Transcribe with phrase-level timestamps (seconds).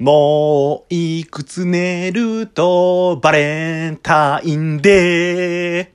[0.00, 5.88] もういくつ寝るとバレンタインデー。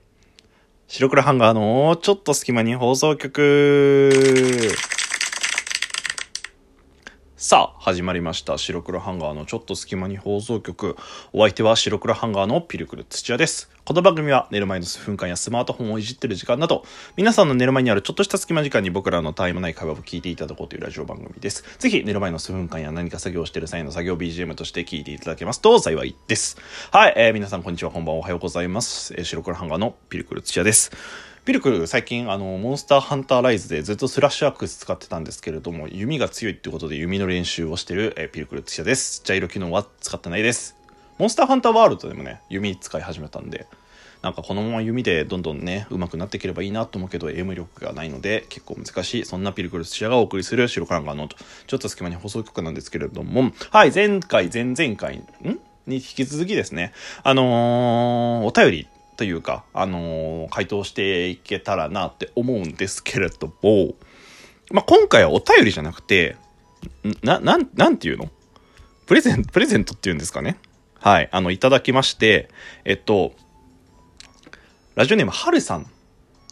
[0.88, 4.70] 白黒ハンガーのちょっと隙間に放送局。
[7.42, 8.58] さあ、始まりました。
[8.58, 10.98] 白黒ハンガーのちょっと隙間に放送局。
[11.32, 13.70] お相手は白黒ハンガーのピルクル土屋です。
[13.86, 16.84] この番組は寝る前の数分間やスマートフォンをいじってる時間など、
[17.16, 21.64] 皆さんの寝る前にあるちょっとした隙間時間に僕らのタイムない会話を聞いていただこうというラジオ番組です。
[21.78, 26.58] ぜひ寝る前の数分間や何か作業してる際の作業 BGM として聞いていただけますと幸いです。
[26.92, 29.14] はい、えー皆さんこんにちは、こんばんは、おはようございます。
[29.16, 30.90] えー白黒ハンガーのピルクル土屋です。
[31.46, 39.22] ピルクル最近あのモンスターハンターライズでずっとスラッシュアックス使ってたんですけれども弓が強いってことで弓の練習をしてる、えピルクル土屋です。
[39.24, 40.76] ジャイロ機能は使ってないです。
[41.18, 43.66] モンスターハンターワールドでもね弓使い始めたんで
[44.20, 49.24] なんかこのまま弓でどんどんね上手くなっていければいいなと思うけど AM 力がないので結構難しい。
[49.24, 53.50] そんなピルクル土屋がお送りする白カランガーのちょっと隙間に放送局なんですけれども。
[53.70, 55.58] はい前回前々回ん？
[55.86, 56.92] に引き続きですね
[57.24, 58.88] あのーお便り
[59.20, 63.94] というか、あのー回答していけたらなって思うんですけれども、
[64.70, 66.36] まあ、今回はお便りじゃなくて、
[67.04, 68.30] んな、なん、なんていうの？
[69.04, 70.56] プレゼント、プレゼントっていうんですかね？
[71.00, 71.28] はい。
[71.32, 72.48] あの、いただきまして、
[72.86, 73.34] えっと、
[74.94, 75.86] ラジオネーム、はるさん。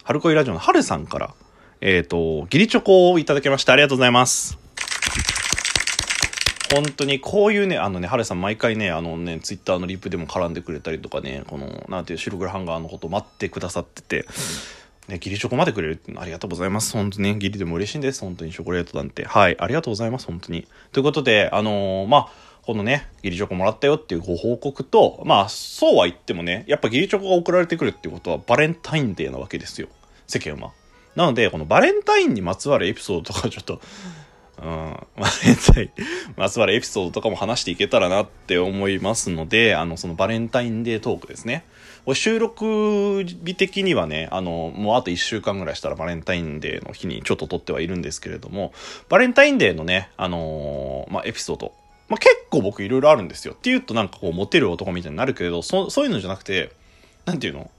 [0.04, 1.34] 春恋ラジオのはるさんから、
[1.80, 3.72] えっと、ギリチョコをいただきました。
[3.72, 4.67] ありがとうございます。
[6.74, 14.26] 本当にこういうね、あのね、ハルさん毎回ね、あのね、ツイッターのリプでも絡んでくれたりとかね、この、なんていう、白黒ハンガーのこと待ってくださってて、
[15.08, 16.92] ね、ギリチョコまでくれるってありがとうございます。
[16.92, 18.20] 本当にね、ギリでも嬉しいんです。
[18.20, 19.24] 本当にチョコレートなんて。
[19.24, 20.26] はい、ありがとうございます。
[20.26, 20.68] 本当に。
[20.92, 22.28] ということで、あのーまあ、
[22.62, 29.88] このね、ギリチョコもらったよっていうご報告と、まあ、そうは言ってもね、やっぱギリチョコが送られてくるっていうことはバレンタインデーなわけですよ。
[30.26, 30.72] 世間は。
[31.16, 33.80] なので、このバレンタインにまつわるエピソードとかちょっと、
[34.60, 35.90] うん、バレンタイン、
[36.36, 41.64] まつわるエピソードとかも話していけたらなって思いますので、あの、そのバレンタインデートークですね。
[42.04, 48.72] これ収録日的にはね、あの、もうあと1週間ぐらいしたらバレンタインデーの日にちょっと撮ってはいるんですけれども、
[49.08, 51.74] バレンタインデーのね、あのーまあ、エピソード、
[52.08, 53.54] まあ、結構僕いろいろあるんですよ。
[53.54, 56.72] っていうとなんかこう、モテる男みたいになるけれど、そそういうのじゃなくて、
[57.26, 57.70] なんていうの？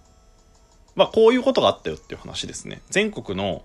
[0.95, 2.81] まあ、こういうことがあったよっていう話ですね。
[2.89, 3.63] 全国の、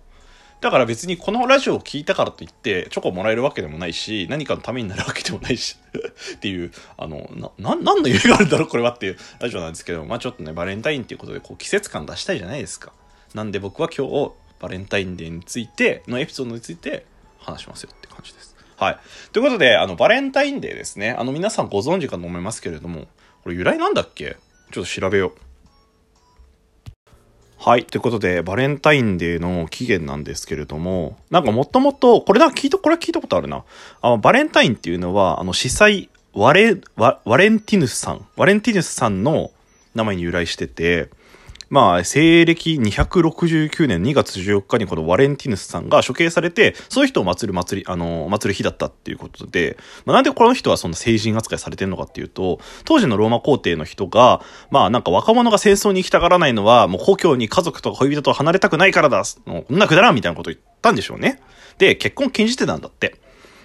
[0.65, 5.77] だから別にこのラジオを聞いたからといって、チョコもらえるわけでもないし、何かのためになるわけでもないし、
[6.37, 12.95] っていう、あの、な、な、何の意味があるんだろうこれはっていうラジオなんですけど、まあちょっとね、バレンタインっていうことで、こう、季節感出したいじゃないですか。
[13.35, 17.05] なんで僕は今日、バレンタインデーについて、のエピソードについて
[17.41, 18.57] 話しますよって感じです。
[18.79, 18.99] はい。
[19.35, 21.11] ということで、あの、バレンタインデーですね。
[21.11, 23.07] あの、皆さんご存知かと思いますけれども、
[23.43, 24.39] これ由来なんだっけ？
[24.73, 25.54] ちょっと調べよう。
[27.67, 27.87] はい。
[27.87, 33.65] ということで、バレンタインデーの起源なんですけれども、なんかもともと、これだ、聞いた、これは聞いたことあるな。
[34.03, 39.51] あの、バレンタインっていうのは、あの、司祭、ワレ、ワワレンティヌスさん、ワレンティヌスさんの
[39.95, 41.09] 名前に由来してて、
[41.75, 54.41] まあ、西暦269年2月14日にこのワレンティヌスさんが処刑されて、そういう人を祀る祭り、あの、祀る日だったっていうことで、まあ、なんでこの人はそんな聖人扱いされてるのかっていうと、当時のローマ皇帝の人が、
[54.71, 59.25] まあなんか若者が戦争に行きたがらないのは、もう故郷に家族とか恋人と離れたくないからだ。
[59.45, 61.43] もうこんなくだらんみたいなこと言ったんでしょうね。
[61.79, 63.17] で、結婚禁じてたんだって。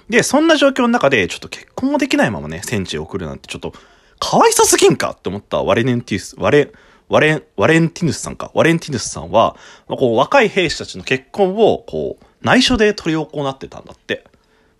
[0.10, 3.72] で、そんな状況の中で、ちょっと結婚もできないままね、戦地を送るなんて、ちょっと、
[4.18, 6.72] かわいそすぎんかって思ったワレネンティス、ワレ、
[7.10, 8.52] ワレン、ワレンティヌスさんか。
[8.54, 9.56] ワレンティヌスさんは、
[9.88, 14.24] まあこう、若い兵士たちの結婚を、こう、内緒で執り行ってたんだって。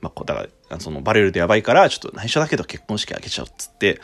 [0.02, 4.00] まあ、こう、だから、その、バレるとやばいから、ちょっと内緒だけど結婚式あげちゃうっつって、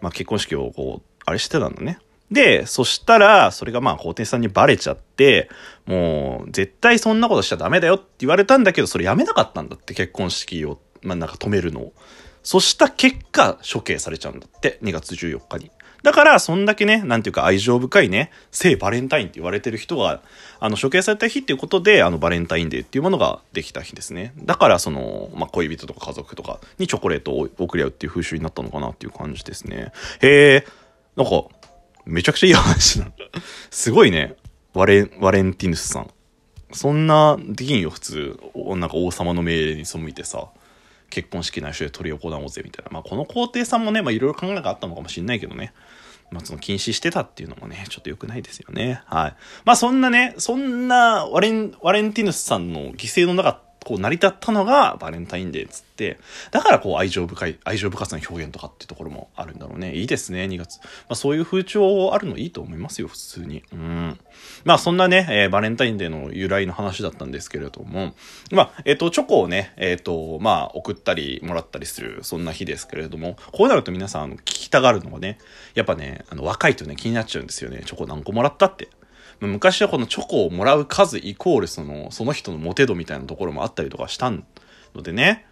[0.00, 1.98] まあ、結婚式をこう、あれしてたんだね。
[2.30, 5.48] で、そしたら、それがまあ、皇帝さんにバレちゃって、
[5.86, 11.92] もう、絶対そんなことしちゃダメだよって言われたんだけど、それやめなかったんだって、結婚式を、まあ、なんか止めるのを。
[12.42, 15.70] そした結果、処刑されちゃうんだって、2月14日に。
[16.02, 20.20] だから、そんだけね、なんていうか愛情深いね、聖バレンタインって言われてる人が、
[20.60, 24.32] あの、処刑された日っていうことで、あの、バレンタインデーっていうものができた日ですね。
[24.38, 29.92] だから、その、まあ、恋人とか家族とかにチョコレートを送り合うっていう風習になったのかなっていう感じですね。
[30.20, 30.66] へえ、
[31.16, 31.44] なんか、
[32.04, 33.16] めちゃくちゃいい話なんだ。
[33.70, 34.36] すごいね、
[34.74, 36.10] ワレン、ワレンティヌスさん。
[36.72, 38.40] そんな、できんよ、普通。
[38.54, 40.48] なんか王様の命令に背いてさ。
[41.10, 42.90] 結婚式内緒で取り行おうぜみたいな。
[42.90, 45.72] まあ、この皇帝さんもね、まあ、いろいろ考えがあったのかもしれないけどね。
[46.30, 49.02] まあ、その禁止してたっていうのもね、ちょっと良くないですよね。
[49.06, 49.36] はい。
[49.64, 56.18] まあ、そんなね、そんなワレン、ワレンティヌスさんの犠牲の中かこう成り立ったのがバレンタインデーっつって、
[56.50, 59.94] だからこう愛情深い、愛情深さの表現とかっていうところもあるんだろうね。
[59.94, 60.80] いいですね、2月。
[60.80, 63.62] まあそういう風潮あるのいいと思いますよ、普通に。
[63.72, 64.18] うん。
[64.64, 68.16] まあそんなね、えー、バレンタインデーの由来の話だったんですけれども、
[68.50, 75.38] まあ、えっ、ー、と、チョコをね、えっ、ー、と、まあ送ったりもらったりする、そんな日ですけれども、こうなると皆さん、聞きたがるのがね、
[75.76, 77.82] やっぱね、あの、若いとね、気になっちゃうんですよね。
[77.86, 78.88] チョコ何個もらったって。
[79.40, 84.42] 昔はこのチョコをもらう数イコールその、その人のモテ度みたいなところもあったりとかしたの
[85.02, 85.46] でね。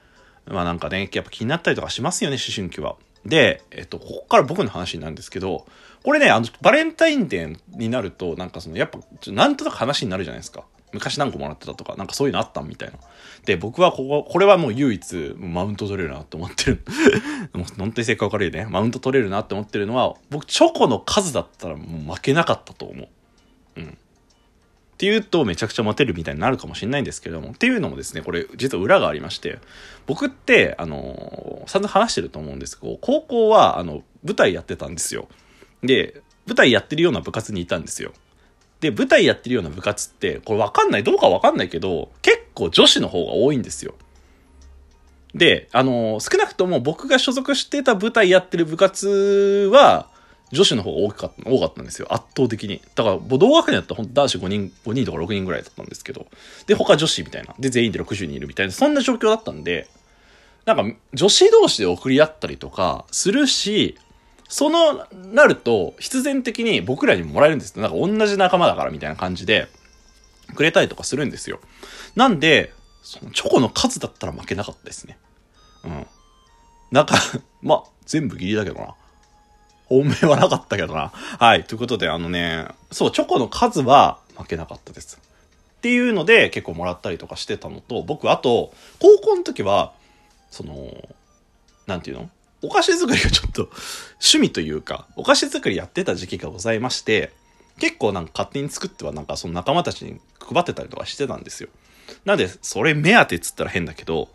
[0.46, 2.96] まあなんかね、やっぱ気になったりとかしますよね、思春期は。
[3.24, 5.66] で、えっと、ここから僕の話なんですけど、
[6.02, 8.98] これね、あの、バレンタインデーになると、なんかその、やっぱ、
[9.28, 10.64] なんとなく話になるじゃないですか。
[10.92, 12.98] 昔何個もらってたとか、なんかそういうのあったみたいな。
[13.46, 16.84] で、僕はここ、これはもう唯一、マウント取れるなって思ってる。
[17.54, 18.66] もう本当に性格悪いね。
[18.66, 23.08] マウント取れるなって思ってるのは、僕、チョコの数だったらもう負けなかったと思う。
[23.76, 23.98] うん。
[24.94, 29.58] っていうとめちゃくちゃモテるみたいになるかもしれないんですけども、っていうのもですね、これ実は裏がありまして、
[30.06, 35.28] 僕って、あの、散々話してると思うんですけど、高校は、あの、舞台やってたんですよ。
[35.82, 38.12] で、舞台やってるような部活にいたんですよ。
[38.80, 43.94] で、舞台やってるような部活って、これわかんない、どうかわかんないけど、結構女子の方が多いんですよ。
[45.34, 50.08] で、あの、少なくとも僕が所属してた舞台やってる部活は、
[50.52, 52.12] 女子の方が多かった多かったんですよ。
[52.12, 52.80] 圧倒的に。
[52.94, 56.26] だから、同学年だったら男子5人、5人とか6人ぐらいだったんですけど。
[56.66, 57.54] で、他女子みたいな。
[57.58, 59.88] で、全員で60人いるみたいな、そんな状況だったんで、
[60.64, 63.98] なんか、女子同士で送り合ったりとかするし、
[64.48, 69.68] その、なると、必然的に僕らにももらえるんですなんか同じ仲間だからみたいな感じで、
[70.54, 71.60] くれたりとかするんですよ。
[72.14, 75.18] なんで、そのチョコの数だったら負けなかったですね。
[75.84, 76.06] うん。
[76.90, 77.16] なんか、
[77.62, 78.94] まあ、全部ギリだけどな。
[79.86, 81.08] 本命はなかったけどな。
[81.14, 81.64] はい。
[81.64, 85.20] ということで、あのね、そう、チョコの数は負けなかったです。
[85.78, 89.92] っていうので、結構もらったりとかしてたのと、僕、あと、高校の時は、
[90.50, 90.90] その、
[91.86, 92.30] なんていうの？
[92.62, 93.68] お菓子作りがちょっと
[94.12, 97.30] 趣味というか、お菓子作りやってた時期がございまして、
[97.78, 101.68] 結構なんか勝手に作ってはなんかその仲間たちに配ってたりとかしてたんですよ。
[102.24, 104.30] なんで、それ目当てっつったら変だけど、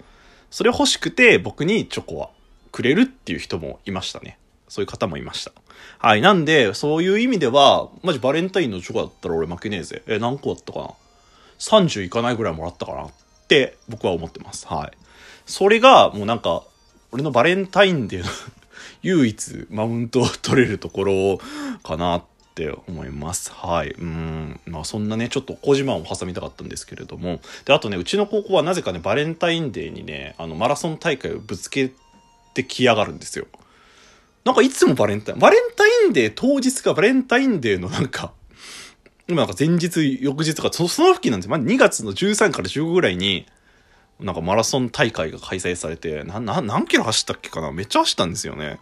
[0.52, 2.30] それ欲しくて僕にチョコは
[2.72, 4.38] くれるっていう人もいましたね。
[4.69, 5.51] そういう方もいました。
[5.98, 6.21] はい。
[6.21, 10.04] なんで、そういう意味では、マジバレンタインのチョコだったら俺負けねえぜ。
[10.07, 10.89] え、何個だったかな
[11.60, 13.12] ?30 いかないぐらいもらったかなっ
[13.48, 14.68] て僕は思ってます。
[14.68, 14.92] はい。
[15.45, 16.63] それが、もうなんか、
[17.12, 18.30] 俺のバレンタインデーの
[19.01, 21.39] 唯一マウントを取れるところ
[21.83, 22.24] かなっ
[22.54, 23.51] て思います。
[23.51, 23.89] はい。
[23.92, 24.60] うん。
[24.66, 27.42] まあそんなね、ちょっと小島を挟みたかったんですけれども。
[27.66, 31.92] で、あとね、うちの高校はなぜかね、バレンタインデーにね、あの、マラソン大会をぶつけ
[32.54, 33.48] てきやがるんですよ。
[34.50, 38.34] なんかいつもバレンタイン、バレンタインデー当日かバレンタインデーのなんか、
[39.28, 41.51] 今なんか前日、翌日とか、その付近なんですよ。
[41.51, 43.46] まあ、2月の13から15ぐらいに、
[44.19, 47.72] なんかマラソン大会が開催されて、な、な、何キロ走ったっけかな？
[47.72, 48.80] めっちゃ走ったんですよね。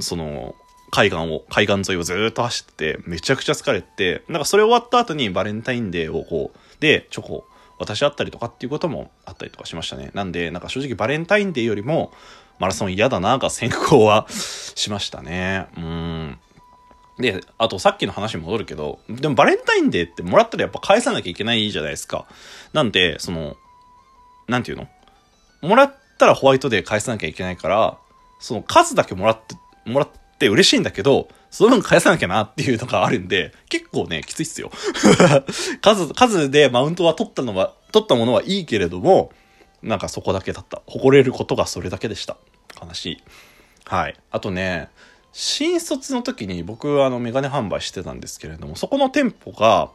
[0.00, 0.54] その、
[0.90, 7.46] 海岸を、海岸沿いをずっと走ってて、めちゃくちゃ疲れて、なんかそれ終わった後にバレンタインデーをこう、で、チョコ
[7.78, 10.10] 渡し合ったりとかっていうこともあったりとかしましたね。
[10.14, 12.14] なんで、なんか正直バレンタインデーよりも、
[12.58, 15.66] マラソン嫌だなが先行はしましたね。
[15.76, 16.38] うん。
[17.18, 22.26] で、あとさっきの話に戻るけど、でもバレンタインデーってもらったらやっぱ返さなきゃいけないじゃないですか。
[22.72, 23.56] なんで、その、
[24.48, 24.88] なんていうの？
[25.62, 27.98] もらったらホワイトデー返さなきゃいけないから、
[28.38, 29.56] その数だけもらって、
[29.88, 30.08] もらっ
[30.38, 34.70] て嬉しいんだけど、その分返さなきゃなっていうのがあるんで、結構ね、きついっすよ。
[35.80, 39.32] 数、数でマウントは取ったのは、取ったものはいいけれども、
[39.82, 40.82] なんかそこだけだった。
[40.86, 42.36] 誇れることがそれだけでした。
[42.82, 43.22] 悲しい。
[43.84, 44.16] はい。
[44.30, 44.88] あとね、
[45.32, 49.90] 新卒の時に僕はあのメガネ販売してたんですけれども、そこの店舗が、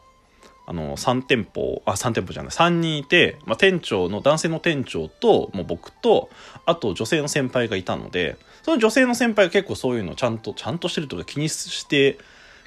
[0.68, 6.30] あの、3店舗、あ、3店舗じゃない、3人いて、まあ、店長の、男性の店長と、もう僕と、
[6.66, 12.20] あと女性の先輩がいたので、その女性の先輩が結構そういうのちゃんと、ちゃんとしてるとか気にして、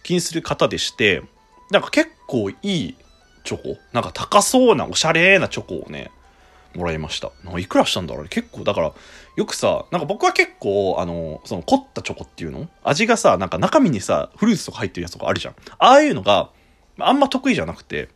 [0.02, 1.22] 気にする方でして、
[1.70, 2.96] なんか結構いい
[3.44, 6.10] チョコ、なんか高そうなおしゃれなチョコをね、
[6.74, 7.30] もらいました。
[7.58, 8.28] いくらしたんだろう？
[8.28, 8.92] 結構、だから、
[9.36, 12.68] よくさ、なんか僕は結構、あの、その凝ったチョコっていうの？
[12.82, 15.54] 味がさ、なんか中身にさ、フルーツとか入ってるやつとかあるじゃん。
[15.78, 16.50] ああいうのが、
[16.98, 18.08] あんま得意じゃなくて、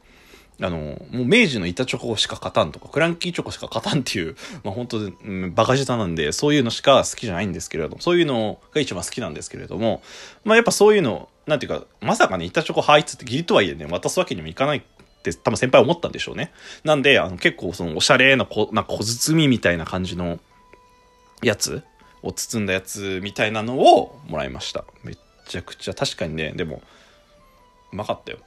[0.60, 4.34] あの、もう明治の板チョコしか勝たんとか、クランキーチョコしか勝たんっていう、
[4.64, 10.02] まあ本当、うん、バカ舌なんで、そういうのしか好きじゃないんですけれども、そういうのが一番好きなんですけれども、
[10.44, 14.82] まあやっぱそういうの、なんていうか、まさかね、板チョコ入ってって義理とはいえね、渡すわけにもいかない
[15.30, 16.52] って多分先輩思ったんでしょうね。
[16.84, 20.38] なんで、あの結構そのおしゃれなこ、なんか小包みみたいな感じの
[21.42, 21.82] やつ
[22.22, 24.84] を包んだやつみたいなのをもらいました。
[25.04, 26.82] めっちゃくちゃ確かにね、でも、
[27.92, 28.38] うまかったよ。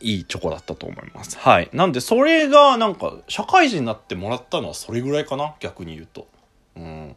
[0.00, 1.38] いいチョコだったと思います。
[1.38, 1.70] はい。
[1.72, 5.54] なんで、それが、なんか、社会人になってもらったのはそれぐらいかな？
[5.60, 6.28] 逆に言うと。
[6.76, 7.16] うん。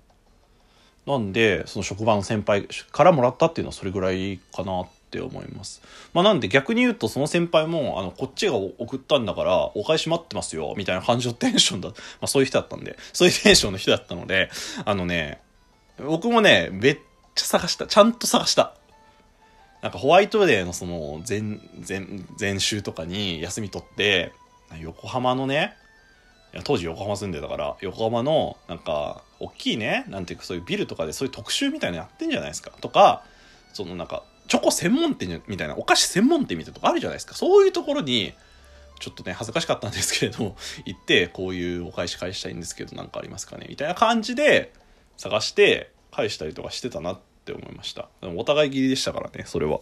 [1.05, 5.81] なんで、その職場の先輩からもらったっていうのはそれぐらいかなっって思います。
[6.13, 14.51] まあなんで逆に言うとその先輩も、あの、こっちが送ったんだから、お返し待ってますよ、みたいな感じのテンションだ、まあそういう人だったんで、そういうテンションの人だったので、
[14.85, 15.41] あのね、
[15.97, 16.97] 僕もね、めっ
[17.33, 17.87] ちゃ探した。
[17.87, 18.75] ちゃんと探した。
[19.81, 21.41] なんかホワイトデーのその前、
[21.87, 22.05] 前、
[22.39, 24.31] 前週とかに休み取って、
[24.79, 25.73] 横浜のね、
[26.53, 32.71] いや当時横浜住んでたから、横浜のなんか、大きいね、なんていうかそういうビルとかでそういう特集みたいなのやってんじゃないですか。
[32.81, 33.23] とか、
[33.73, 37.35] そのなんか、チョコ専門店みたいな、お菓子専門店みたいなとこあるじゃないですか。
[37.35, 38.33] そういうところに、
[38.99, 43.67] ちょっとね、恥ずかしかったんですけれども、 行って、こういうお返し返したいんですけど、なんかありますかね？
[43.69, 44.73] みたいな感じで、
[45.17, 48.09] 探して、返したりとかしてたなって思いました。
[48.21, 49.79] でもお互い切りでしたからね、それは。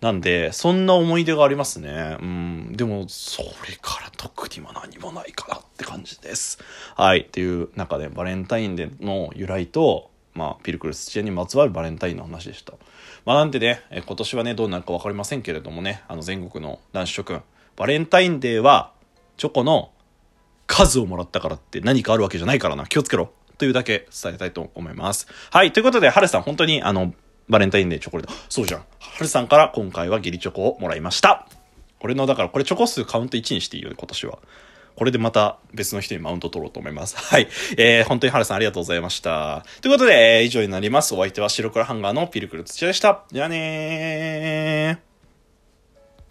[0.00, 2.18] なんで、そんな思い出がありますね。
[2.20, 2.72] うん。
[2.76, 3.48] でも、それ
[3.80, 6.58] から特にも何もないかなって感じです。
[6.94, 7.20] はい。
[7.20, 12.74] っていう中で、バレンタインデーの由来と、まあ、ピルクル土屋にまつわるバレンタインの話でした。
[13.26, 17.42] まあ、なんでね、え今年はね、どうなるかわかりませんけれどもね、あの、全国の男子諸君、
[17.74, 18.92] バレンタインデーは、
[19.36, 19.90] チョコの
[20.68, 22.86] 数をもらったからって何かあるわけじゃないからな。
[22.86, 23.32] 気をつけろ。
[23.58, 25.26] というだけ伝えたいと思います。
[25.50, 25.72] はい。
[25.72, 27.14] ということで、はるさん、本当に、あの、
[27.48, 28.32] バレンタインデーチョコレート。
[28.48, 28.80] そうじゃん。
[28.80, 28.86] は
[29.20, 31.48] るさんから今回はギリチョコをもらいました。
[32.00, 34.38] 俺の、だからこれチョコ数カウント1にしていいよ、今年は。
[34.96, 37.16] これでまた別の人にマウント取ろうと思います。
[37.20, 37.48] はい。
[37.76, 39.64] えー、本当に原さんありがとうございました。
[39.82, 41.14] ということで、えー以上になります。
[41.14, 43.24] お相手は白黒ハンガーのピルクル土屋でした。
[43.30, 45.15] じゃあねー。